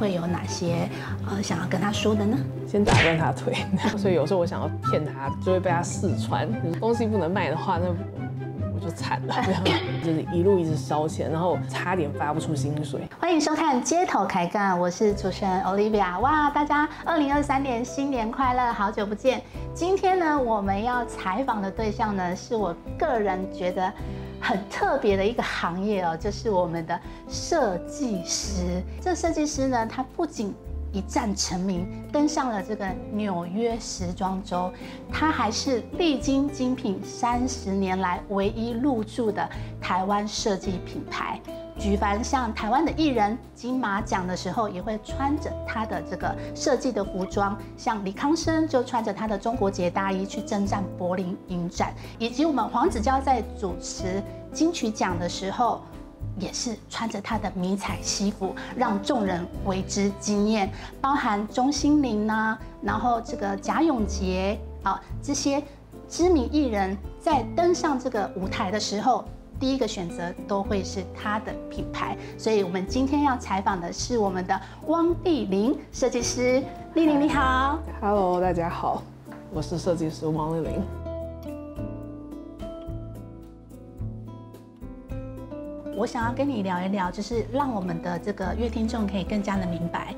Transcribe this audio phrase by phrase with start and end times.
[0.00, 0.88] 会有哪些
[1.28, 2.34] 呃想要跟他说的呢？
[2.66, 3.54] 先打断他腿，
[3.98, 6.48] 所以有时候我想要骗他，就会被他试穿。
[6.80, 7.86] 东西不能卖的话，那
[8.74, 9.34] 我就惨了。
[10.02, 13.02] 就是一路一直烧钱，然后差点发不出薪水。
[13.20, 16.18] 欢迎收看《街头开干》，我是主持人 Olivia。
[16.20, 19.42] 哇，大家二零二三年新年快乐，好久不见。
[19.74, 23.92] 今天呢，我们要采访的对象呢，是我个人觉得。
[24.40, 26.98] 很特别的一个行业哦，就是我们的
[27.28, 28.82] 设计师。
[29.00, 30.54] 这设计师呢，他不仅
[30.92, 34.72] 一战成名，登上了这个纽约时装周，
[35.12, 39.48] 他还是历经精品三十年来唯一入驻的
[39.80, 41.40] 台湾设计品牌。
[41.80, 55.80] 举凡像台湾的艺人金马奖的时候，也会穿着他的这个设计的服装，像李康生就穿着他的中国结大衣去征战柏林影展，以及我们黄子佼在主持金曲奖的时候，
[56.38, 60.70] 也是穿着他的迷彩西服，让众人为之惊艳。
[61.00, 65.62] 包含钟欣凌呐，然后这个贾永杰啊，这些
[66.06, 69.24] 知名艺人，在登上这个舞台的时候。
[69.60, 76.62] 第一个选择都会是它的品牌，所以我们今天要采访的是我们的汪丽玲设计师。
[76.94, 79.02] 丽玲你好，Hello，大家好，
[79.52, 80.82] 我是设计师汪丽玲。
[85.94, 90.14] 我想要跟你聊一聊，就是让我们的这个乐听众可以更加的明白。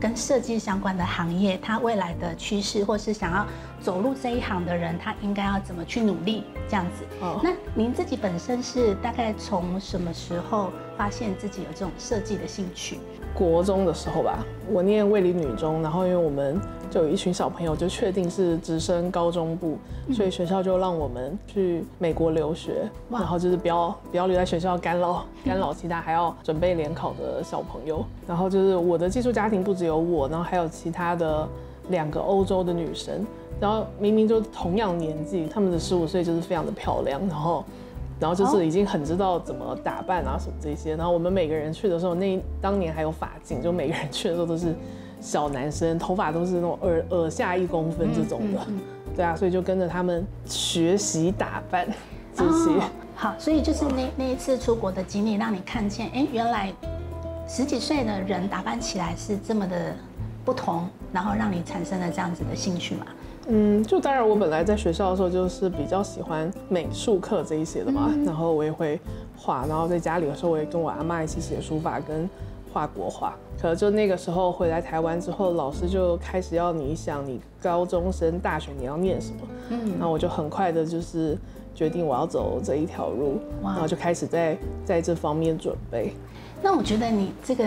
[0.00, 3.46] 跟设计相关的行业，它未来的趋势，或是想要
[3.80, 6.44] 走入这一行的人，他应该要怎么去努力？
[6.68, 7.04] 这样子。
[7.20, 7.40] 哦。
[7.42, 12.98] 那您自己本身是大概从什么时候发现自己有这种设计的兴趣？
[13.34, 19.76] 国中的时候吧，我念卫理女中，然后因为我们就有一群小朋友就确定是直升高中部，
[20.12, 31.48] 所以学校就让我们去美国留学，然后就是不要不要留在学校干扰干扰其他还要准备联考的小朋友，然后就是我的寄宿家庭不只有我，然后还有其他的
[31.88, 33.26] 两个欧洲的女生，
[33.60, 37.64] 然后明明就同样年纪，她们的十五岁就是非常的漂亮，然后。
[38.20, 40.96] 然后就是已经很知道怎么打扮啊什么这些。
[40.96, 44.74] 然后我们每个人去的时候，那当年还有发镜，就每个人去的时候都是
[45.20, 48.60] 小男生，头发都是那种耳耳下一公分这种的。
[49.16, 51.86] 对啊，所以就跟着他们学习打扮
[52.34, 52.70] 这些。
[53.14, 56.72] 好，所以就是那那一次出国的经历，让你看见，哎，原来
[57.46, 59.94] 十几岁的人打扮起来是这么的
[60.44, 63.06] 不同，然后让你产生了这样子的兴趣嘛。
[63.46, 68.98] 嗯，就当然，我本来在学校的时候就是比较喜欢美术课这一些的嘛，然后我也会
[69.36, 72.28] 画，然后在家里的时候我也跟我阿妈一起写书法跟
[72.72, 73.34] 画国画。
[73.60, 79.38] 可就那个时候回来台湾之后，老师就开始要你想你高中生、大学你要念什么，
[79.70, 81.36] 嗯，然后我就很快的就是
[81.74, 86.14] 决定我要走这一条路，然后就开始在在这方面准备。
[86.62, 87.64] 那我觉得你这个。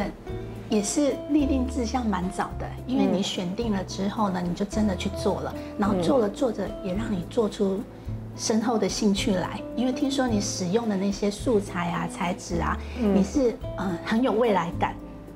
[0.69, 7.79] 也是立定志向蛮早的，因为你选定了之后呢，你就真的去做了，然后做了做着也让你做出
[8.35, 9.61] 深厚的兴趣来。
[9.75, 14.93] 因为听说你使用的那些素材啊、材质啊，你是嗯很有未来感。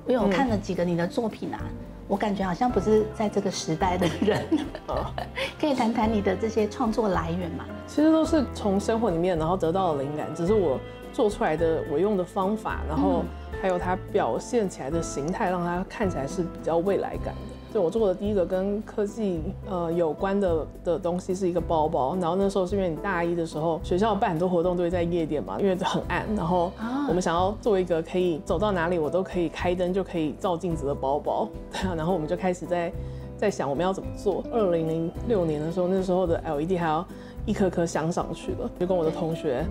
[0.08, 1.62] 因为我看了几个你的作品啊，
[2.08, 4.46] 我感觉好像不是在这个时代的人。
[5.62, 7.64] 可以谈谈你的这些创作来源吗？
[7.88, 10.80] 其实都是从生活里面然后得到的灵感，只是我
[11.14, 13.24] 做出来的我用的方法，然后。
[13.62, 17.76] 还有它表现起来的形态，让它看起来是比较未来感的。
[17.76, 19.40] 就我做的第一个跟科技
[19.70, 22.16] 呃有关的的东西是一个包包。
[22.20, 26.26] 然后那时候是因为你大一的时候，学校办很多活动都会在夜店嘛，因为很暗。
[26.36, 26.72] 然后
[27.08, 31.48] 我们想要做一个可以走到哪里我都可以开灯就可以照镜子的包包。
[31.72, 32.92] 对啊，然后我们就开始在
[33.38, 34.44] 在想我们要怎么做。
[34.52, 37.06] 二零零六年的时候，那时候的 LED 还要
[37.46, 39.64] 一颗颗镶上去了，就跟我的同学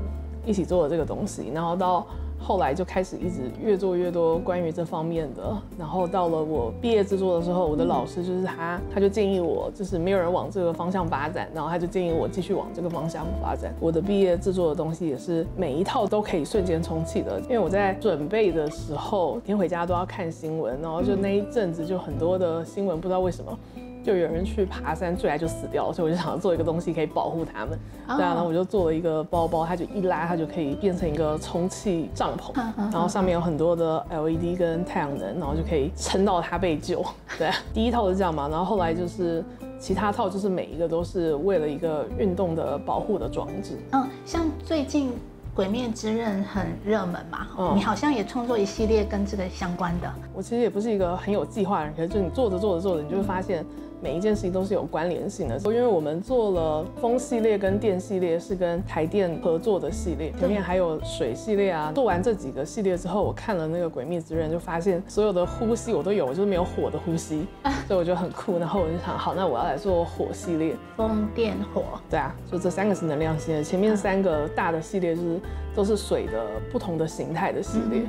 [0.45, 1.51] 一起做了这个东西。
[1.53, 2.07] 然后到
[2.39, 13.75] 后来就开始一直越做越多关于这方面的，然后到了我毕业制作的时候，我的老师就是他，他就建议我，就是没有人往这个方向发展，然后他就建议我继续往这个方向发展。
[13.79, 23.59] 我的毕业制作的东西也是每一套都可以瞬间充气的，因为我在准备的时候，天回家都要看新闻，然后就那一阵子就很多的新闻，不知道为什么。
[24.03, 27.79] 就有人去爬山坠崖就死掉了，所以我就想要做一个东西可以保护他们。
[28.17, 37.05] 对啊，然后我就做了一个包包，它就一拉，它就可以变成一个充气帐篷，然后上面有很多的 LED 跟太阳能，然后就可以撑到它被救。
[37.39, 39.45] 对，第一套是这样嘛，然后后来就是
[39.79, 43.79] 其他套，就是每一个都是为了一个运动的保护的装置。
[43.93, 45.11] 嗯，像最近
[45.55, 50.11] 《鬼灭之刃》很热门嘛，你好像也创作一系列跟这个相关的。
[50.35, 53.65] 我其实也不是一个很有计划的人，可是就你做着做着做着，你就会发现。
[54.01, 55.57] 每一件事情都是有关联性的。
[55.65, 61.93] 因为我们做了风系列跟电系列是跟台电合作的系列，前面还有水系列啊。
[61.95, 67.47] 做完这几个系列之后，我看了那个《鬼灭之刃》，就发现所有的呼吸我都有，就是没有火的呼吸，
[67.87, 68.59] 所以我觉得很酷。
[68.59, 71.83] 然后我就想，好，那我要来做火系列，风电火。
[72.09, 75.41] 对啊，就这三个是能量系列，前面三个大的系列就是
[75.75, 78.03] 都是水的不同的形态的系列。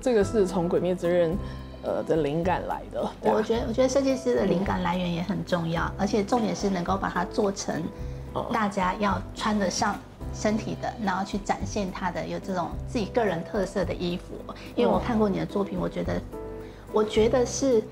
[0.00, 1.32] 这个是从《鬼灭之刃》。
[1.84, 7.82] 呃的灵感来的，我觉得我觉得设计师的灵感来源也很重要，而且重点是能够把它做成
[8.52, 9.96] 大家要穿得上
[10.34, 14.34] 身体的，然后去展现他的有这种自己个人特色的衣服。
[14.74, 16.20] 因为我看过你的作品，我觉得
[16.92, 17.82] 我觉得是。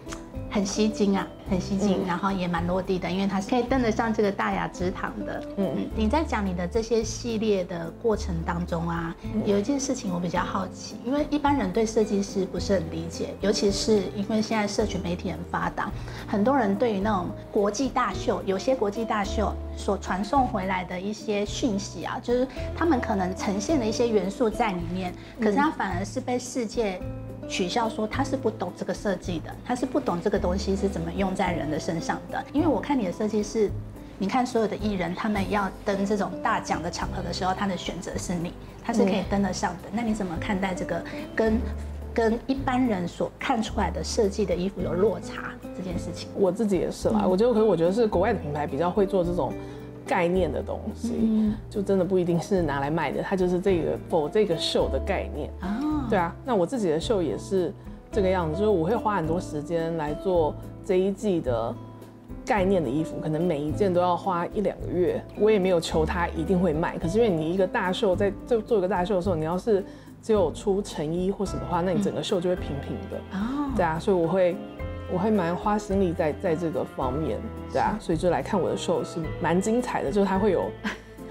[0.51, 5.43] 很吸睛啊，很吸睛，然后也蛮落地的，因为它是可以登得上这个大雅之堂的。
[5.57, 9.15] 嗯，你在讲你的这些系列的过程当中啊，
[9.47, 15.91] 有一件事情我比较好奇，因为一般人对设计师不是很理解，尤其是因为现在社群媒体很发达，
[16.27, 22.47] 很多人对于那种国际大秀，有些国际大秀所传送回来的一些讯息啊，就是
[22.77, 27.01] 他们可能呈现的一些元素在里面，可是它反而是被世界。
[27.49, 32.43] 取笑说他是不懂这个设计的，他是不懂这个东西是怎么用在人的身上的。
[32.53, 33.71] 因为我看你的设计是，
[34.19, 38.53] 你看所有的艺人他们要登这种大奖的场合的时候，他的选择是你，
[38.85, 39.89] 他是可以登得上的。
[39.93, 41.05] 那你怎么看待这个
[41.35, 41.59] 跟
[42.15, 46.29] 跟一般人所看出来的设计的衣服有落差这件事情？
[46.35, 49.53] 我自己也是啦，我觉得可是我觉得是国外的品牌比较会做这种
[50.07, 55.81] 概念的东西，就真的不一定是拿来卖的，它就是这个否这个秀的概念啊。
[56.13, 57.73] 对啊，那我自己的秀也是
[58.11, 60.55] 这个样子，就是我会花很多时间来做
[60.85, 61.75] 这一季的
[62.45, 65.25] 概念的衣服，可能每一件都要花一两个月。
[65.41, 69.83] 我也没有求它一定会卖，可是因为你一个大秀在做做一个大秀的时候，你要是
[70.21, 73.17] 只有出成衣或什么话，那你整个秀就会平平的。
[73.33, 74.55] 哦，对啊，所以我会
[75.11, 77.39] 我会蛮花心力在在这个方面，
[77.73, 80.71] 对啊，所以就来看我的秀是蛮精彩的，就是它会有。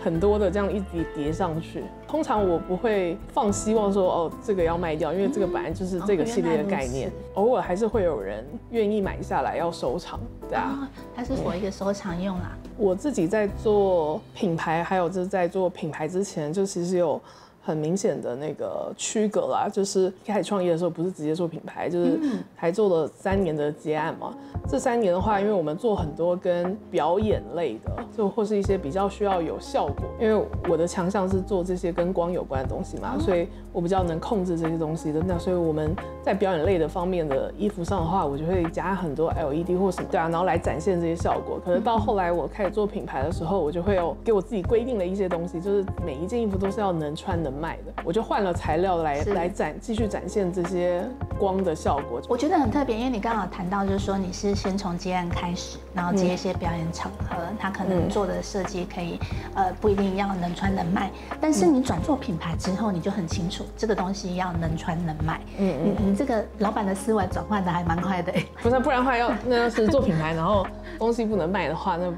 [0.03, 10.19] 很多的这样一叠叠上去，通常我不会放希望说哦这个要卖掉，因为这个本来就是这个系列的概念，偶尔还是会有人愿意买下来要收藏，
[10.49, 12.51] 对啊，它是我一个收藏用啦。
[12.75, 17.21] 我自己在做品牌，还有就是在做品牌之前，就其实有。
[17.63, 22.19] 很明显的那个区隔啦，就是一开始创业的时候不是直接做品牌，就是
[22.55, 24.33] 还做了三年的接案嘛。
[24.67, 35.21] 这三年的话，因为我们做很多跟表演类的，就或是一些比较需要有效果，因为我的强项是做这些跟光有关的东西嘛，所以我比较能控制这些东西的。
[35.27, 35.93] 那所以我们
[36.23, 41.59] 在表演类的方面的衣服上的话，我就会加很多 LED 或什么对啊，然后来展现这些效果。
[41.63, 47.50] 可是到后来我开始做品牌的时候，我就会有给我自己规定了一些东西，就是每一件衣服都是要能穿的。
[47.51, 51.03] 卖的，我就换了材料来来展，继续展现这些
[51.37, 52.21] 光的效果。
[52.29, 59.19] 我觉得很特别，因为你刚好谈到，就是说你是先从接案开始，然后接一些表演场合，他可能做的设计可以，
[59.55, 61.11] 呃，不一定要能穿能卖。
[61.39, 65.41] 但是你转做品牌之后，你就很清楚这个东西要能穿能卖。
[65.57, 68.31] 嗯嗯，你这个老板的思维转换的还蛮快的。
[68.61, 70.65] 不是，不然的话要那要是做品牌，然后
[70.97, 72.11] 东西不能卖的话，那。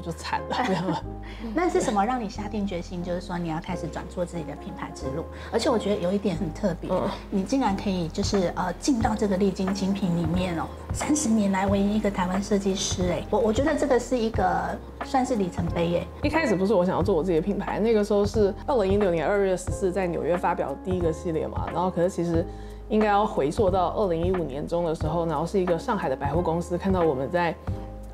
[0.00, 1.02] 就惨了，
[1.54, 5.24] 那是什么让你下定决心，就是说你要开始转做自己的品牌之路？
[5.52, 6.90] 而且我觉得有一点很特别，
[7.30, 16.06] 你竟然可以就是呃进到这个丽晶精品里面哦，三十年来唯一一个台湾设计师哎，我我觉得这个是一个算是里程碑哎。
[16.22, 22.44] 一开始不是我想要做我自己的品牌，那个时候是二零一六年二月十四在纽约发表第一个系列嘛，然后可是其实
[22.88, 27.54] 应该要回溯到二零一五年中的时候，然后是一个上海的百货公司看到我们在。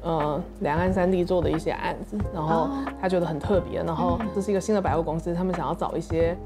[0.03, 2.69] 呃，两岸三地做的一些案子，然后
[3.01, 6.37] 他觉得很特别，然后这是一个新的百货公司，他们想要找一些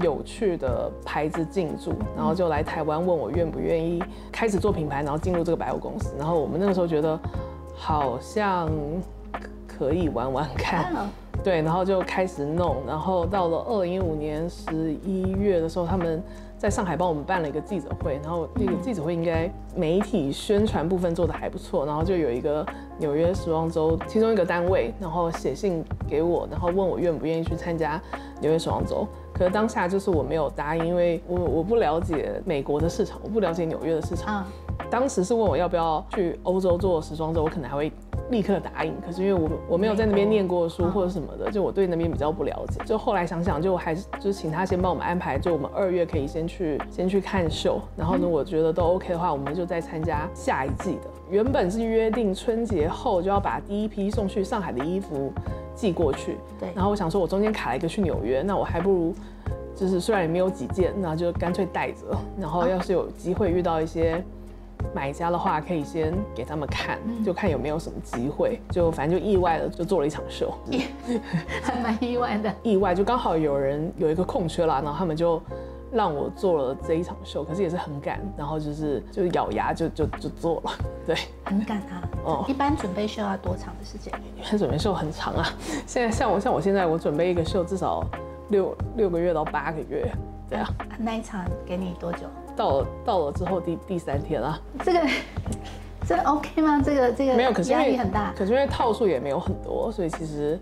[0.00, 4.02] 有趣的牌子进驻，然后就来台湾问我愿不愿意
[4.32, 6.14] 开始做品牌，然后进入这个百货公司。
[6.18, 7.18] 然后我们那个时候觉得
[7.74, 8.68] 好像
[9.66, 10.92] 可以玩玩看，
[11.42, 12.76] 对，然后就开始弄。
[12.86, 16.22] 然后到了二零一五年十一月的时候，他们。
[16.64, 22.66] 在上海帮我们办了一个记者会，然后那个记者会应该媒体宣传部分做的还不错，然后就有一个
[22.96, 28.00] 纽约时装周其中一个单位，然后写信给我，然后问我愿不愿意去参加
[28.40, 29.06] 纽约时装周。
[29.34, 34.46] 可是当下就是我没有答应，因为我我不了解美国的市场，我不了解纽约的市场。
[34.90, 37.92] 当时是问我要不要去欧洲做时装周，我可能还会。
[38.34, 42.80] 立刻答应，可是因为我我没有在那边念过书或者什么的，就我对那边比较不了解。
[42.84, 51.02] 就后来想想，就还是就请他先帮我们安排，就我们二月可以先去先去看秀，然后呢，我觉得都 OK 的话，我们就再参加下一季的。
[51.30, 55.32] 原本是约定春节后就要把第一批送去上海的衣服
[55.76, 56.68] 寄过去，对。
[56.74, 59.14] 然后我想说，我中间卡了一个去纽约，那我还不如
[59.76, 61.98] 就是虽然也没有几件，那就干脆带着。
[62.36, 64.20] 然后要是有机会遇到一些。
[64.94, 70.52] 买家的话，可以先给他们看，就看有没有什么机会，就反正就意外的就做了一场秀，
[71.62, 72.54] 还蛮意外的。
[72.62, 75.40] 意外就刚好有人有一个空缺啦，然后他们就
[75.92, 80.72] 让我做了这一场秀，可是也是很赶，然后就是就咬牙就就就做了，
[81.06, 82.08] 对，很赶啊。
[82.24, 84.12] 哦，一般准备秀要多长的时间？
[84.36, 85.46] 一般准备秀很长啊，
[85.86, 88.04] 现在像我像我现在我准备一个秀至少
[88.48, 90.10] 六六个月到八个月。
[90.48, 92.26] 对啊，那一场给你多久？
[92.56, 95.00] 到了到了之后第第三天啊，这个
[96.06, 96.82] 这 OK 吗？
[96.84, 98.32] 这个这个没有，可是压力很大。
[98.36, 100.58] 可是因为套数也没有很多，所以其实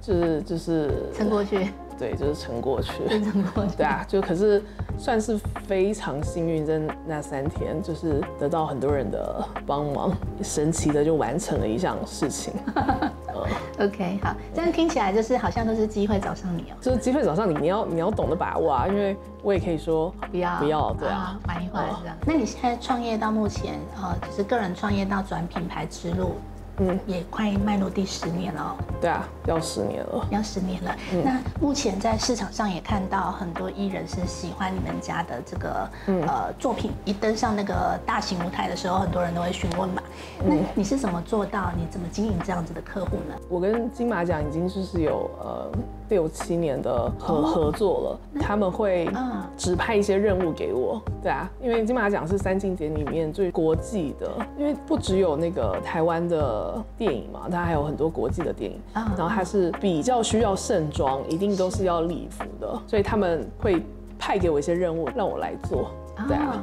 [0.00, 1.68] 就是就是撑过去。
[1.98, 3.06] 对，就是撑过去。
[3.06, 3.76] 撑过去。
[3.76, 4.62] 对啊，就可是
[4.96, 10.10] 算是非常幸运，在那三天就是得到很多人的帮忙，
[10.42, 12.54] 神奇的就完成了一项事情。
[13.80, 22.16] OK，好，这样听起来就是好像都是机会找上你哦，就是机会找上你，你要你要懂得把握啊，因为我也可以说不要不要，对啊，玩一会儿这样。
[22.26, 26.34] 那你现在创业到目前，呃，就是个人创业到转品牌之路。
[26.80, 28.76] 嗯，也快迈入第十年了。
[29.00, 30.96] 对啊，要十年了，要十年了。
[31.24, 40.02] 那目前在市场上也看到很多艺人是喜欢你们家的这个呃作品，一登上那个大型舞台的时候，很多人都会询问嘛。
[40.42, 41.70] 那你是怎么做到？
[41.76, 43.34] 你怎么经营这样子的客户呢？
[43.48, 45.70] 我跟金马奖已经就是有呃。
[46.10, 49.08] 六七年的合合作了，他们会
[49.56, 63.80] 指派一些任务给我，对啊，因为金马奖是三金节里面最国际的，因为不只有那个台湾的电影嘛，它还有很多国际的电影，然后它是比较需要盛装，一定都是要礼服的，所以他们会
[64.18, 65.90] 派给我一些任务让我来做，
[66.26, 66.62] 对啊。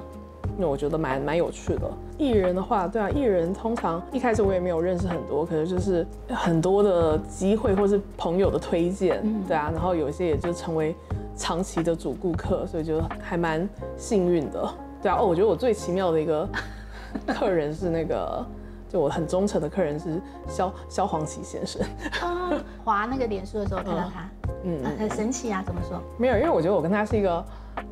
[0.58, 1.90] 因为我觉得蛮蛮有趣的。
[2.18, 10.96] 艺人的话，对啊，艺人通常一开始我也没有认识很多，可能就是很多的机会或是朋友的推荐，对啊，然后有一些也就成为
[11.36, 14.68] 长期的主顾客，所以就还蛮幸运的，
[15.02, 15.18] 对啊。
[15.20, 16.50] 哦，我觉得我最奇妙的一个
[17.28, 18.44] 客人是那个，
[18.90, 21.80] 就我很忠诚的客人是萧萧煌奇先生。
[22.22, 22.52] 啊，
[22.84, 24.28] 滑那个脸书的时候看到他，
[24.64, 26.02] 嗯，很神奇啊，怎么说？
[26.18, 27.44] 没有，因为我觉得我跟他是一个。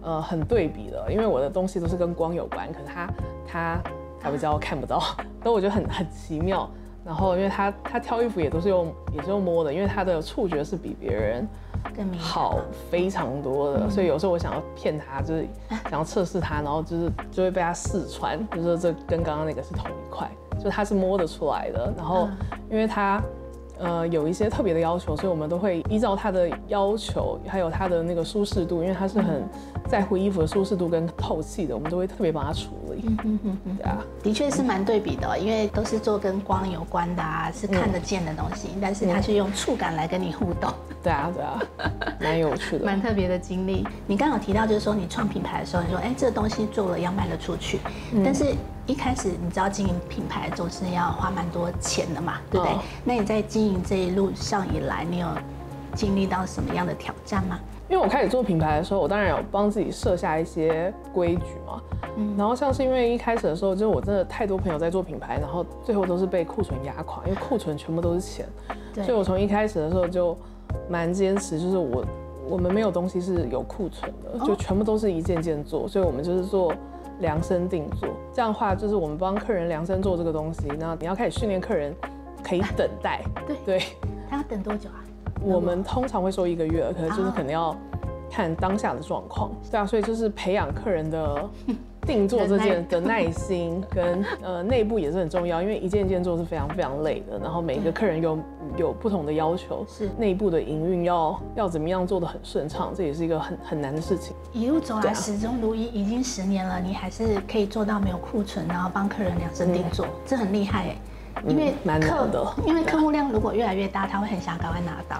[0.01, 3.07] 呃，很对比的，因为我的东西都是跟光有关，可是他
[3.47, 3.79] 他
[4.19, 4.99] 他比较看不到，
[5.43, 6.67] 所以我觉得很很奇妙。
[7.03, 11.47] 然后，因为他他挑衣服也都是用也是用摸的，因为他的触觉是比别人
[11.95, 12.57] 更好
[12.89, 15.47] 非常多的，所以有时候我想要骗他，就是
[15.89, 20.27] 想要测试他，然后就是就会被他试穿，就是这跟刚刚那个是同一块，
[20.63, 21.93] 就他是摸得出来的。
[21.95, 22.27] 然后，
[22.71, 23.21] 因为他。
[23.79, 29.43] 呃，有一些特别的要求，所以我们都会依照他的要求，还有他的那个舒适度，因为他是很
[29.89, 33.03] 在乎衣服的舒适度跟透气的，我们都会特别帮他处理。
[33.07, 40.71] 嗯嗯嗯嗯，对啊，的确是蛮对比的，因为都是做跟光有关的啊，是看得见的东西，但是他是用触感来跟你互动。
[41.03, 41.61] 对啊对啊，
[42.19, 43.85] 蛮有趣的，蛮特别的经历。
[44.07, 47.79] 你刚有提到就是说你创品牌的时候，你说哎，这个东西做了要卖得出去，
[48.23, 48.55] 但是。
[48.87, 52.75] 一开始你知道经营品牌总是要花蛮多钱的嘛，对不对？
[53.03, 55.27] 那你在经营这一路上以来，你有
[55.95, 57.59] 经历到什么样的挑战吗？
[57.89, 61.81] 因为我开始做品牌的时候，我当然有帮自己设下一些规矩嘛。
[62.17, 62.35] 嗯。
[62.37, 68.45] 然后像是因为一开始的时候，就是我真的太多朋友在做品牌，然后最后都是被库存压垮，因为库存全部都是钱。
[68.93, 69.03] 对。
[69.03, 70.37] 所以我从一开始的时候就
[70.89, 72.05] 蛮坚持，就是我
[72.49, 76.71] 我们没有东西是有库存的，就全部都是一件件做，所以我们就是做。
[77.19, 80.67] 量身定做，这样的话就是我们帮客人量身做这个东西。
[80.79, 81.95] 那你要开始训练客人，
[82.43, 83.21] 可以等待。
[83.47, 83.83] 对对，
[84.29, 85.03] 他要等多久啊？
[85.41, 87.75] 我们通常会说一个月，可能就是可能要
[88.29, 89.51] 看当下的状况。
[89.71, 91.49] 对啊，所以就是培养客人的。
[92.05, 97.39] 定做这件的耐心跟呃内部也是很重要，因为一件一件做是非常非常累的。
[97.39, 98.39] 然后每一个客人有
[98.77, 104.35] 有不同的要求，是内部的营运要要怎么样做的很顺畅，这也是一个很很难的事情。
[104.53, 110.95] 一路走来始终如一，已经十年了，你还是可以做到没有库存，然后帮客人量身定做，这很厉害哎。
[111.45, 115.17] 因为客的，因为客户量如果越来越大，他会很想赶快拿到。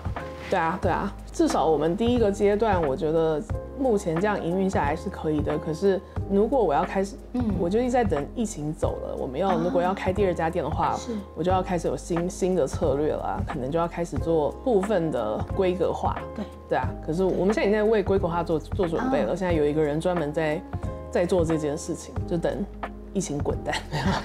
[0.50, 3.44] 对啊，对啊，至少我们第一个阶段，我觉得
[3.77, 5.58] 目前这样营运下来是可以的。
[5.58, 6.00] 可是
[6.32, 16.18] 如果我要开始，嗯，我就一直在等疫情走了，我们要如果要开第二家店的话，是，我就要开始有新新的策略了，可能就要开始做部分的规格化。
[16.34, 16.88] 对，对啊。
[17.06, 20.62] 可是我们现在已经在为规格化做做准备了，现在有一个人专门在
[21.12, 22.65] 在做这件事情，就等。
[23.16, 23.74] 疫情滚蛋，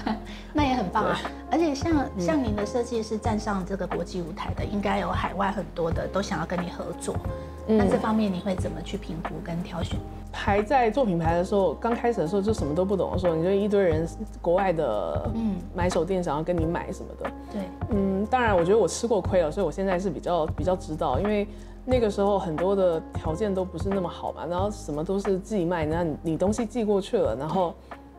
[0.53, 1.17] 那也很棒啊！
[1.49, 7.15] 而且像像您的设计是站上这个国际舞台的，应该有海外很多的都想要跟你合作。
[7.69, 9.97] 那这方面你会怎么去评估跟挑选？
[10.33, 14.05] 还在做品牌的时候，刚开始的时候就什么都不懂的时候，你就一堆人
[14.43, 17.31] 国外的嗯买手店想要跟你买什么的。
[17.53, 21.47] 对，嗯，当然我觉得我吃过亏了，所以我现在是比较比较知道，因为
[21.85, 27.73] 那个时候很多的条件都不是那么好嘛，然后什么都是寄卖，那你你东西寄过去了，然后。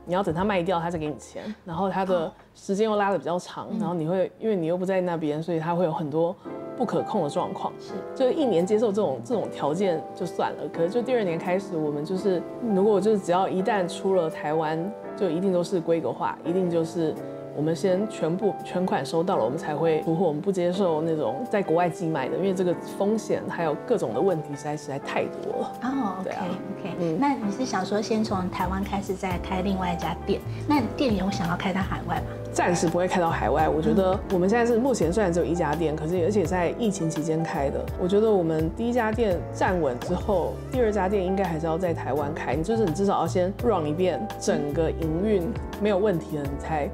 [0.05, 6.35] 你要等它卖掉，它再给你钱，然后它的时间又拉的比较长，然后你会因为你又不在那边，所以它会有很多
[6.77, 7.71] 不可控的状况。
[7.79, 12.41] 是，就一年接受这种这种条件就算了，可是就第二年开始，我们就是
[12.73, 17.13] 如果就是只要一旦出了台湾，就一定都是规格化，一定就是。
[17.55, 20.27] 我们先全部全款收到了，我们才会出货。
[20.27, 25.71] 我们不接受那种在国外寄卖的，因为这个风险还有各种的问题实在实在太多了。
[25.83, 30.39] 哦，OK OK，嗯那你是想说先从台湾开始再开另外一家店？
[30.67, 32.23] 那店有想要开到海外吗？
[32.53, 33.69] 暂时不会开到海外。
[33.69, 37.85] 我觉得我们现在是目前虽然只有一家店，可是而且在疫情期间开的。
[37.99, 42.55] 我觉得我们第一家店站稳之后，第二家店应该还是要在台湾开。
[42.55, 45.43] 你就是你至少要先 run 一遍，整个营运
[45.81, 46.89] 没有问题了，你才。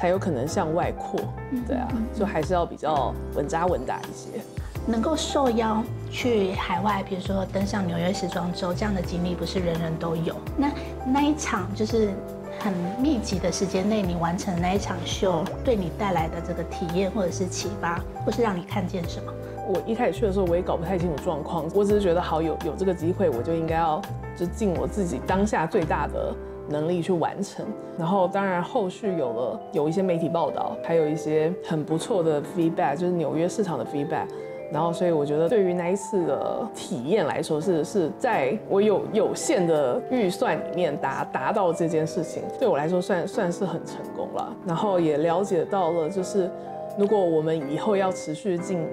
[0.00, 1.20] 才有可能向外扩，
[1.68, 1.86] 对啊，
[2.18, 4.40] 就还是要比较稳扎稳打一些。
[4.86, 10.34] 能够受邀去海外，比如说登上纽约时装周这样的经历，不是人人都有。
[10.56, 10.70] 那
[11.06, 12.12] 那一场就是
[12.58, 19.30] 很密集的时间内，你完成那一场秀，对你带来的这个体验，或者是启发，或是让你看见什么？
[19.68, 24.00] 我一开始去的时候，我也搞不太清楚状况，我只是觉得好有有这个机会，我就应该要
[24.34, 26.34] 就尽我自己当下最大的。
[26.70, 27.66] 能力去完成，
[27.98, 34.26] 然后当然后续有了有一些媒体报道，还有一些很不错的 feedback，就是纽约市场的 feedback，
[34.72, 44.56] 然后所以我觉得对于那一次的体验来说，是是在我有有限的预算里面达达到这件事情，对我来说算算是很成功了。
[44.64, 46.48] 然后也了解到了，就是
[46.96, 48.86] 如果我们以后要持续进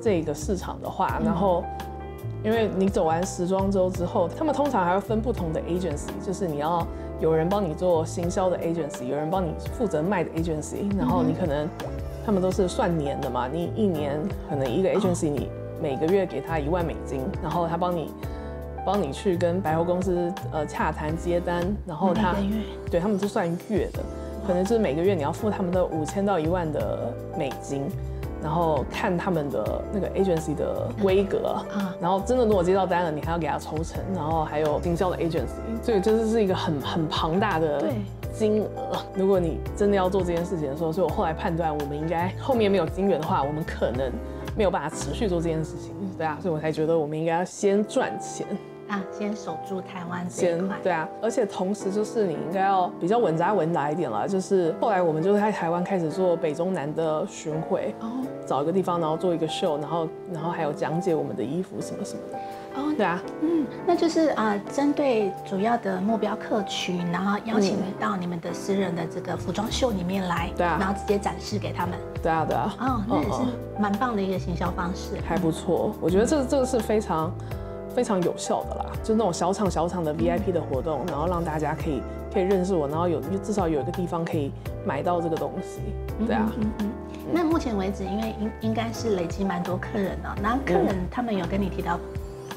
[0.00, 1.64] 这个市场的话，然后。
[2.44, 6.86] 因为你走完时装周之后，他们通常还会分不同的 agency，就是你要
[7.20, 11.68] 有人帮你做行销的 agency，有人帮你负责卖的 agency，然后你可能
[12.26, 15.48] 他们都是算年的嘛，你一年可能一个 agency，你
[15.80, 18.10] 每个月给他一万美金，然后他帮你
[18.84, 22.34] 帮你去跟百货公司呃洽谈接单，然后他
[22.90, 24.00] 对他们是算月的，
[24.44, 27.82] 可能是每个月你要付他们的五千到一万的美金。
[28.42, 37.84] 然后看他们的那个 agency 的规格啊，然后真的如果接到单了，你还要给他抽成，然后还有经销的 agency，所以这是是一个很很庞大的
[38.32, 38.98] 金额。
[39.14, 44.10] 如果你真的要做这件事情的时候，所以我后来判断，我们应该后面没有金源的话，我们可能
[44.56, 48.46] 没有办法持续做这件事情，对啊，所以我才觉得我们应该要先赚钱。
[48.92, 50.76] 啊，先守住台湾这一块。
[50.82, 54.28] 对啊，而且同时就是你应该要比较稳扎稳打一点了。
[54.28, 58.10] 就是后来我们就在台湾开始做北中南的巡回，哦，
[58.46, 62.38] 找一个地方，然后做一个秀，然后然后还有讲解我们的衣服什么什么的。
[62.74, 71.98] 哦，对啊，嗯，那就是啊，针对主要的目标客群，然后邀请你到你们的私人的这个服装秀里面来，对啊，然后直接展示给他们。
[72.22, 72.74] 对啊，对啊。
[72.78, 73.40] 哦，那也是
[73.78, 75.16] 蛮棒的一个行销方式。
[75.26, 77.32] 还不错，我觉得这这个是非常。
[77.94, 82.02] 非常有效的啦，就那种小场小场的 VIP 的活动，然后让大家可以
[82.32, 84.50] 可以认识我，然后有至少有一个地方可以
[84.84, 85.80] 买到这个东西，
[86.26, 86.50] 对啊。
[86.58, 86.90] 嗯嗯。
[87.32, 91.98] 那目前为止，因为应应该是累积蛮多客人的，那客人他们有跟你提到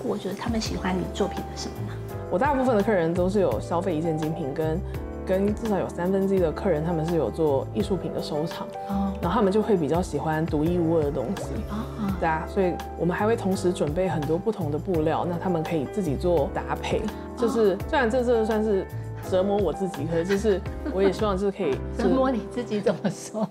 [0.02, 1.94] 过，就是他们喜欢你作品的什么呢？
[2.32, 4.80] 我大部分的客人都是有消费一件精品跟。
[5.26, 11.86] 跟至少有三分之一的客人，他们是有做艺术品的收藏，哦，然后他们就会比较喜欢独一无二的东西，啊，
[12.20, 17.02] 对啊，所以我们还会同时准备很多不同的布料，那他们可以自己做搭配，
[17.36, 18.86] 就是虽然这这算是
[19.30, 20.62] 折磨我自己，可是就是
[20.94, 23.48] 我也希望就是可以 折磨你自己怎么说？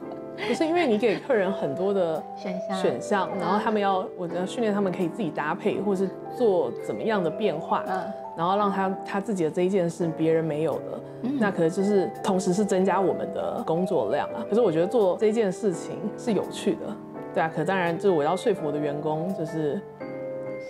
[0.47, 8.03] 不是因为你给客人很多的选项，选项，然后他们要我要训练他们可以自己搭配，或是做怎么样的变化，嗯，
[8.37, 11.01] 然后让他他自己的这一件是别人没有的，
[11.39, 14.45] 那可能就是同时是增加我们的工作量啊。
[14.49, 16.97] 可是我觉得做这件事情是有趣的，
[17.35, 17.51] 对啊。
[17.55, 19.81] 可当然就是我要说服我的员工，就是。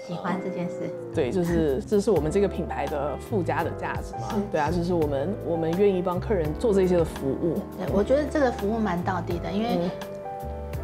[0.07, 4.35] 喜欢这件事，对，就是这是我们这个品牌的附加的价值嘛。
[4.53, 7.59] 对啊，就是我们我们愿意帮客人做这些的服务。
[7.79, 9.91] 对，我觉得这个服务蛮到底的，因为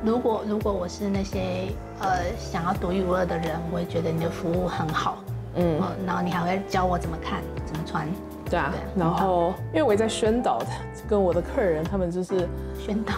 [0.03, 1.69] 如果如果我是那些
[2.01, 5.19] 呃想要独一无二的人，我会觉得你的服务很好。
[5.57, 8.09] 嗯，然后你还会教我怎么看，怎么穿。
[8.51, 10.61] 对啊，然后因为我也在宣导，
[11.09, 13.15] 跟我的客人他们就是宣导，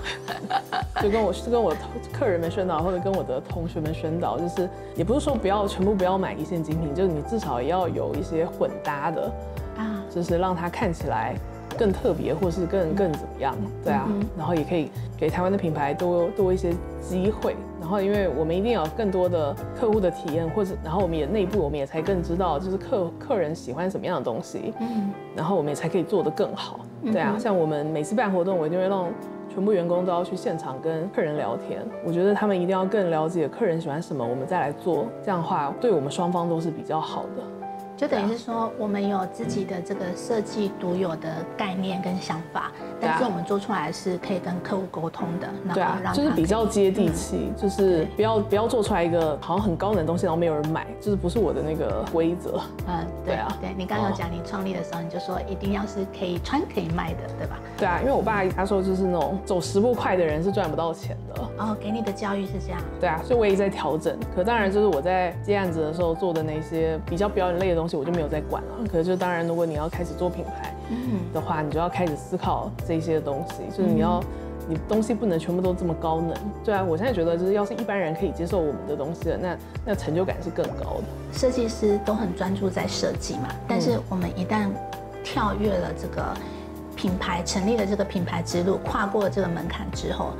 [1.02, 1.74] 就跟我是跟我
[2.12, 9.32] 客人们宣导，或者跟我的同学们宣导，就是也不是说不要全部不要买一线精品，就是你至少也要有一些混搭的
[9.78, 11.34] 啊，就是让它看起来
[11.82, 17.56] 更特别，或是更更怎么样，对啊，然后也可以给台湾的品牌多多一些机会。
[17.80, 29.08] 然后，因为我们一定有更多的客户的体验，或者，然后我们也内部我们也才更知道，就是客客人喜欢什么样的东西，嗯，然后我们也才可以做得更好，对啊，像我们每次办活动，我一定会让
[29.52, 37.42] 全部员工都要去现场跟客人聊天，我觉得他们一定要更了解客人喜欢什么，我们再来做，这样的话对我们双方都是比较好的。
[38.02, 45.48] 就等于是说，我们有自己的这个设计独有的概念跟想法，但是我们做出来是可以跟客户沟通的。
[45.72, 52.60] 对啊，就是比较接地气，就是不要不要做出来一个好像很高冷的东西，然后没有人买，就是不是我的那个规则。
[52.88, 57.56] 嗯，对 啊，对你刚刚有讲，你创立的时候你就说一定要是可以穿可以卖的，对吧？
[57.78, 61.48] 对啊，因为我爸他说就是那种走十步快的人是赚不到钱的。
[61.58, 62.80] 哦，给你的教育是这样。
[62.98, 64.18] 对啊，所以我也在调整。
[64.34, 68.86] 可当然就是我在接案子的时候做的那些比较表演类的东西，我就没有再管了。
[68.90, 70.74] 可是就当然，如果你要开始做品牌
[71.32, 74.20] 的话，你就要开始思考这些东西，就是你要，
[74.68, 76.34] 你东西不能全部都这么高能。
[76.64, 81.04] 对啊，我现在觉得就是要是一般人可以接受我们的东西的，那那成就感是更高的。
[81.32, 84.68] 设计师都很专注在设计嘛，但是我们一旦
[85.22, 86.34] 跳跃了这个
[86.96, 90.32] 品牌，成立了这个品牌之路，跨过了这个门槛之后。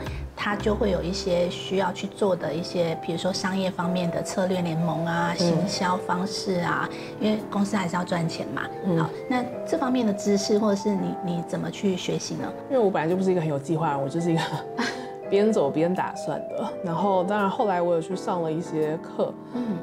[0.45, 6.89] 它就会有一些需要去做的一些，比如说商业方面的策略联盟啊、行销方式啊，
[7.21, 8.63] 因为公司还是要赚钱嘛。
[8.99, 12.53] 好，那这方面的知识或者是你你怎么去学习呢？
[12.69, 14.43] 因为我本来就不是一个很有计划人，我就是一个
[15.31, 16.69] 边走边打算的。
[16.83, 19.33] 然后当然后来我有去上了一些课。
[19.55, 19.79] 嗯，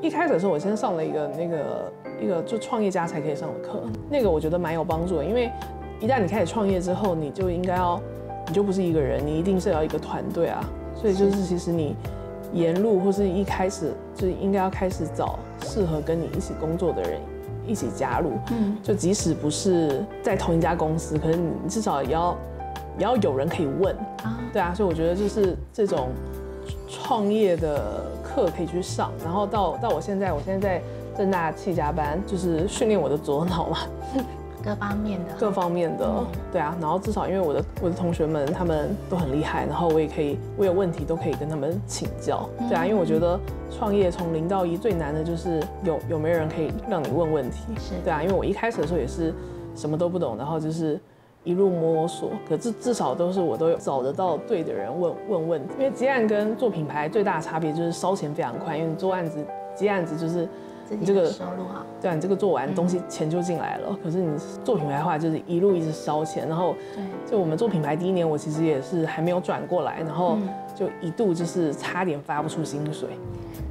[0.00, 5.52] 一开始的时候我先上了一个那个一个就创业家才可以上的课，那个我觉得蛮有帮助的，因为
[6.00, 8.00] 一旦你开始创业之后，你就应该要。
[8.48, 10.64] 你就不是一个人，你一定是要一个团队啊。
[10.96, 11.94] 所以就是其实你
[12.52, 17.20] 沿路或是一开始就应该要开始找适合跟你一起工作的人
[17.66, 18.32] 一起加入。
[18.50, 22.36] 嗯，就即使不是在同一家公司，可是你至少也要
[22.98, 24.40] 也要有人可以问啊。
[24.52, 26.08] 对啊，所以我觉得就是这种
[26.88, 30.82] 创业的课可以去上，然后到到我现在，我现在在
[31.16, 33.78] 正大气加班，就是训练我的左脑嘛。
[34.68, 47.94] 各方面的，各方面的，对啊，然后至少因为我的我的同学们他们都很厉害，然后我也可以，我有问题都可以跟他们请教，对啊，因为我觉得创业从零到一最难的就是有有没有人可以让你问问题，是。
[48.04, 49.32] 对啊，因为我一开始的时候也是
[49.74, 51.00] 什么都不懂，然后就是
[51.44, 59.42] 一路摸索，可至至少都是我都有找得到对的人问问问题，因为接案跟做品牌最大的差别就是烧钱非常快，因为你做案子
[59.74, 60.46] 接案子就是。
[60.90, 63.96] 你这个收入哈，对啊，你这个做完东西钱就进来了。
[64.02, 66.48] 可是你做品牌的话，就是一路一直烧钱。
[66.48, 70.38] 然后对，就我们做品牌第一年，我其实也是还没有转过来，然后
[70.74, 73.08] 就一度就是差点发不出薪水。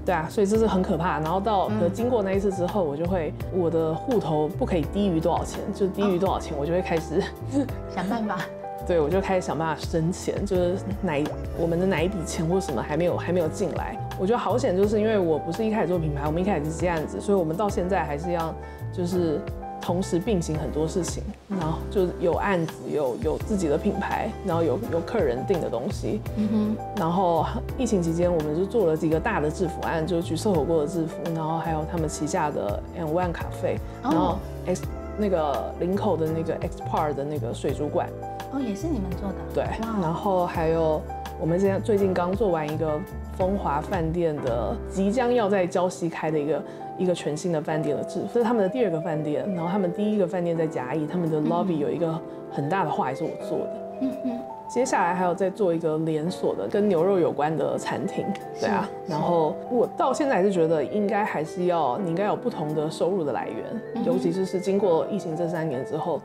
[0.06, 1.20] 对啊，所以这是很可怕。
[1.20, 7.22] 然后到经过那一次之后，我就会我的户头不可以低于多少钱，就低于多少钱，我就会开始
[7.94, 8.40] 想办法。
[8.88, 11.22] 对，我就开始想办法生钱，就是哪
[11.60, 13.98] 我们的哪一笔钱或什么还没有还没有进来。
[14.20, 18.54] 我觉得好险，就是因为我不是一开始做品牌，我们一开始是接案子，所以我们到现在还是要
[18.92, 19.40] 就是
[19.80, 26.20] 同时并行很多事情，然后就有案子，有有自己的品牌，然后有有客人订的东西。
[26.36, 26.78] 嗯哼。
[26.98, 27.46] 然后
[27.78, 34.84] 疫情期间，我们就做了几个大的制服案，就是橘色火锅的制服，然后还有他们旗下的 M One 咖啡，然后 X
[35.18, 38.10] 那个林口的那个 X Par 的那个水族馆。
[38.52, 39.36] 哦，也是你们做的。
[39.54, 39.66] 对，
[40.02, 41.02] 然后还有
[41.40, 43.00] 我们现在最近刚做完一个
[43.38, 46.64] 风华饭店的，即将要在礁溪开的一个
[46.98, 52.20] 一个全新的饭店的这是他们的第二个饭店，然后他们第一个饭店在甲乙，他们的 lobby 有一个
[52.52, 53.74] 很大的画也是我做的。
[54.02, 54.40] 嗯嗯。
[54.68, 58.26] 接下来还有再做一个连锁的跟牛肉有关的餐厅，
[58.60, 58.90] 对啊。
[59.08, 66.20] 然后我到现在还是觉得应该还是要你应该有不同的收入的来源，尤其是是经过疫情这三年之后。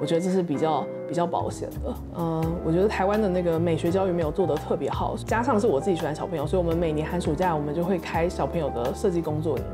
[0.00, 1.94] 我觉得这是比较比较保险的。
[2.18, 9.64] 嗯，我觉得台湾的那个美学教育没有做得特别好，加上是我自己喜欢小朋友，所以我们每年寒暑假我们就会开小朋友的设计工作营。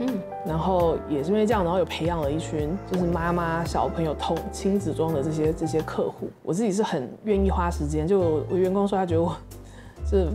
[0.00, 0.08] 嗯，
[0.46, 6.28] 然后也是因为这样，然后有培养了一群就是妈妈小朋友同亲子装的这些这些客户。
[6.42, 9.36] 我自己是很愿意花时间，就我员工说他觉得我
[10.06, 10.28] 是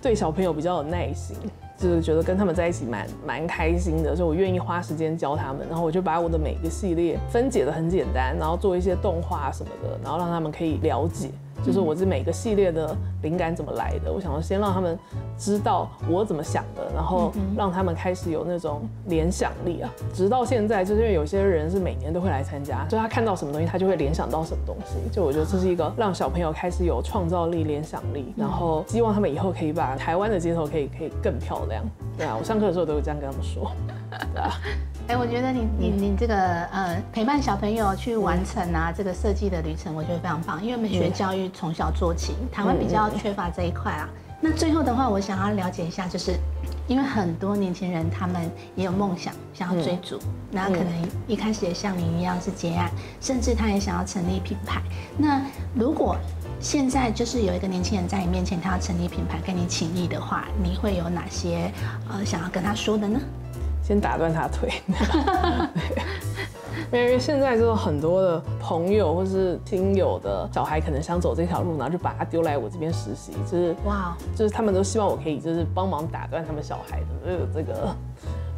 [0.00, 1.36] 对小朋友比较有耐心。
[1.82, 11.28] 就是觉得跟他们在一起蛮蛮开心的，所以我愿意花时间教他们，然后我就把我的每个系列分解的很简单，然后做一些动画什么的，然后让他们可以了解。
[11.64, 14.12] 就是我这每个系列的灵感怎么来的？
[14.12, 14.98] 我想要先让他们
[15.38, 19.90] 知道我怎么想的，然后让他们开始有那种联想力啊。
[20.12, 24.96] 直到现在，就是因为有些人是每年都会来参加，就他看到什么东西，他就会联想到什么东西。
[25.10, 31.84] 就我觉得这是一个让小朋友开始有创造力、联想力，然后希望他们以后可以把台湾的街头可以可以更漂亮。
[32.18, 33.70] 对啊，我上课的时候都会这样跟他们说。
[35.08, 40.64] 哎，我觉得你你你这个呃陪伴小朋友去完成啊这个设计的旅程，我觉得非常棒。
[40.64, 44.08] 因为美学教育从小做起，台湾比较缺乏这一块啊。
[44.40, 46.36] 那最后的话，我想要了解一下，就是
[46.88, 50.18] 因为很多年轻人他们也有梦想，想要追逐，
[50.50, 54.82] 那可能一开始也像您一样是结案，甚至他也想要成立品牌。
[55.16, 55.40] 那
[55.74, 56.16] 如果
[56.60, 61.72] 现在就是有一个年轻人在你面前，他要成立品牌跟你请益的话，你会有哪些
[62.08, 63.20] 呃想要跟他说的呢？
[63.82, 64.70] 先打断他腿。
[66.90, 77.96] 因为现在就是很多的朋友或是亲友的小孩可能想走这条路，然后就把他丢来我这边实习，就是哇，就是他们都希望我可以就是帮忙打断他们小孩的这个这个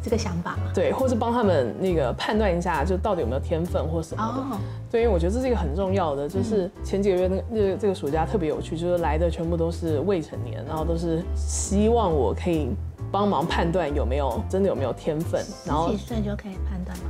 [0.03, 4.57] 这个想法，对，或是帮他们那个判断一下，就到底有没有天分或什么的。
[4.91, 12.69] 对，因为我觉得这是一个很重要的，就是前几个月那个那个这个暑假特别有趣，就是来的全部都是未成年，然后都是希望我可以
[13.15, 17.05] 帮忙判断有没有真的有没有天分，然后几岁就可以判断吗？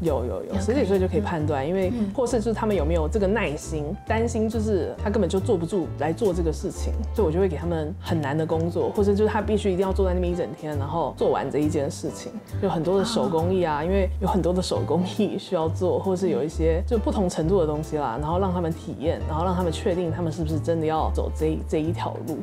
[0.00, 12.30] 有有有，十几岁就可以判断，因为或是就是他们有没有这个耐心，担心就是他根本就坐不住来做这个事情，所以我就会给他们很难的工作，或者就是他必须一定要坐在那边一整天，然后做完这一件事情，
[12.62, 22.38] 有很多的手工艺啊，因为有很多的手工艺需要做，或是有一些就不同程度的东西啦，然后让他们体验，然后让他们确定他们是不是真的要走这这一条路。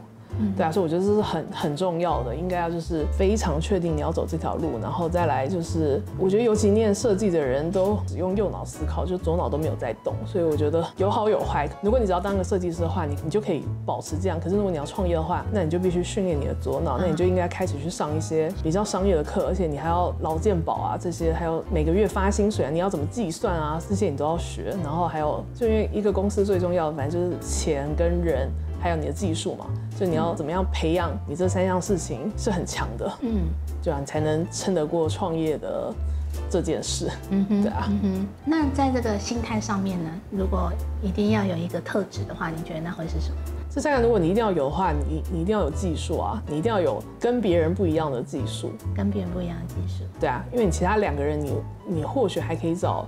[0.55, 11.69] 对啊，所以我觉得这是很很重要的，应该要就是非常确定你要走这条路，然后再来就是，我觉得尤其念设计的人都只用右脑思考，就左脑都没有在动，所以我觉得有好有坏。
[11.81, 14.39] 如果你只要当个设计师的话，你你就可以保持这样。
[14.39, 24.75] 可是如果你要创业的话，那你就必须训练你的左脑，那你就应该开始去上一些比较商业的课，而且你还要劳健保啊这些，还有每个月发薪水啊，你要怎么计算啊，这些你都要学。
[24.83, 28.49] 然后还有，就因为一个公司最重要的，反正就是钱跟人。
[28.81, 29.67] 还有你的技术嘛，
[29.99, 33.47] 就你要怎么样培养你这三样事情是很强的，嗯，
[33.83, 35.93] 对啊，你才能撑得过创业的
[36.49, 38.27] 这件事，嗯哼，对啊，嗯哼。
[38.43, 40.71] 那在这个心态上面呢，如果
[41.03, 43.35] 一定要有一个特质的话，你觉得那会是什么？
[43.73, 51.53] 这三个如果你一定要有的话，你你一定要有技术啊，你一定要有跟别人不一样的技术，跟别人不一样的技术，对啊，因为你其他两个人，你
[51.85, 53.07] 你或许还可以找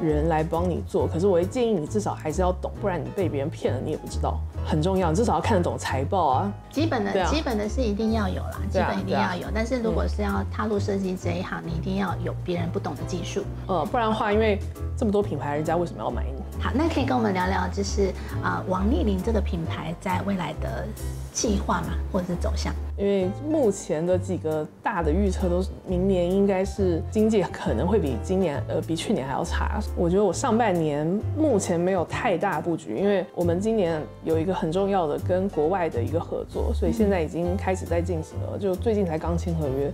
[0.00, 4.36] 人来帮你做，可是我会建议你至少还是要懂，不然你被别人骗了，你也不知道。
[4.66, 6.52] 很重要，至少要看得懂财报啊。
[6.70, 9.46] 基本的，基本的是一定要有啦，基本一定要有。
[9.54, 13.44] 但是如果是要踏入设计这一行，你一定要有别人不懂的技术。
[13.68, 14.58] 呃，不然的话，因为
[14.96, 16.39] 这么多品牌，人家为什么要买你？
[16.58, 20.86] 好，那可以跟我们聊聊，就是啊，王丽玲这个品牌在未来的
[21.32, 22.74] 计划嘛，或者是走向？
[23.00, 29.80] 因为目前的几个大的预测都是明年应该是经济可能会比今年呃比去年还要差。
[29.96, 39.90] 我觉得我上半年目前没有太大布局，因为我们今年有一个很重要的跟国外的一个合作，所以现在已经开始在进行了，就最近才刚签合约。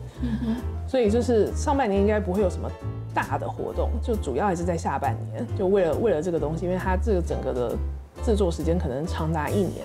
[0.89, 2.69] 所以就是上半年应该不会有什么
[3.15, 7.77] 大的活动，就主要还是在下半年，就为了为了这个东西，因为它这个整个的
[8.25, 9.85] 制作时间可能长达一年。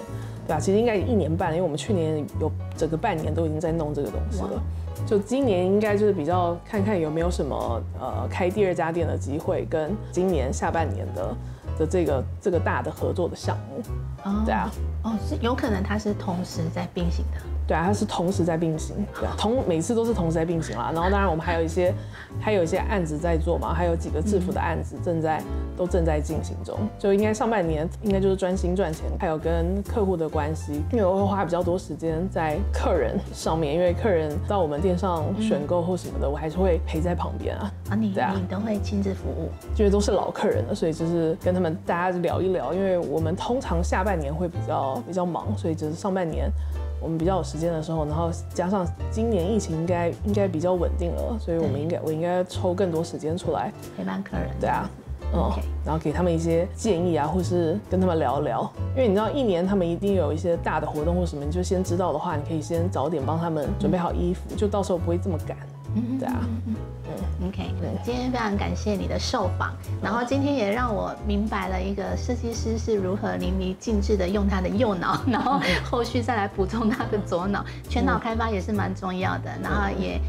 [0.51, 4.61] 对啊，其实应该一年半，因为我们去年有整个半年都已经在弄这个东西了。
[5.05, 11.35] 就今年应该就是比较看看有没有什么呃开第二家店的机会，跟今年下半年的
[11.79, 13.81] 的这个这个大的合作的项目。
[14.23, 14.71] 哦，对啊，
[15.03, 17.41] 哦，是有可能它是同时在并行的。
[17.67, 20.91] 对啊，它是同时在并行，对啊，同每次都是同时在并行啦。
[20.93, 21.93] 然后当然我们还有一些，
[22.39, 25.41] 还有一些案子在做嘛，还有几个制服的案子正在
[25.77, 26.77] 都正在进行中。
[26.99, 37.71] 就应该上半年应该就是专心赚钱，还有跟客户的关系，因为我会花比较多时间在客人上面，因为客人到我们店上选购或什么的，我还是会陪在旁边啊。
[37.89, 42.73] 啊，你啊你都会亲自服务，因为都是老客人了，所以就是跟他们大家聊一聊。
[42.73, 46.49] 因为我们通常下半年会比较比较忙，所以就是上半年。
[47.03, 54.47] 我们比较有时间的时候，然后加上今年疫情应该应该比较稳定了，所以我们应该我应该抽更多时间出来陪伴客人。
[54.59, 54.87] 对啊，
[55.33, 55.49] 嗯，
[55.83, 65.57] 然后给他们一些建议啊，或是跟他们聊聊，因为你知道一年他们一定有一些大的活动或什么，你就先知道的话，你可以先早点帮他们准备好衣服，就到时候不会这么赶。
[66.19, 66.47] 对啊。
[67.47, 79.51] OK，今天非常感谢你的受访，然后今天也让我明白了一个设计师是如何淋漓尽致的用他的右脑， 然后后续再来补充他的左脑，全脑开发也是蛮重要的。
[79.61, 80.19] 然后也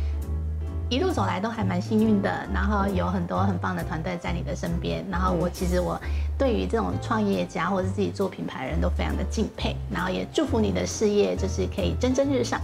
[0.89, 5.05] 一路走来都还蛮幸运的，然后有很多很棒的团队在你的身边。
[5.11, 6.01] 然后我其实我
[6.37, 12.61] 对于这种创业家或者自己做品牌人都非常的敬佩，然后也祝福你的事业就是可以蒸蒸日上。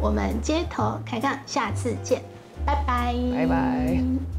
[0.00, 2.22] 我们街头开杠，下次见。
[2.68, 4.37] 拜拜，拜拜。